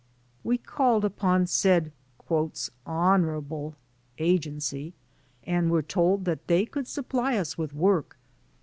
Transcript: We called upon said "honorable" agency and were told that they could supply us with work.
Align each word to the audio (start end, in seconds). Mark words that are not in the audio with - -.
We 0.43 0.57
called 0.57 1.05
upon 1.05 1.45
said 1.45 1.91
"honorable" 2.87 3.75
agency 4.17 4.95
and 5.43 5.69
were 5.69 5.83
told 5.83 6.25
that 6.25 6.47
they 6.47 6.65
could 6.65 6.87
supply 6.87 7.37
us 7.37 7.55
with 7.55 7.75
work. 7.75 8.17